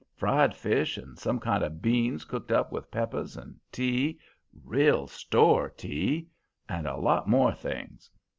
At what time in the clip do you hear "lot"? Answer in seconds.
6.97-7.29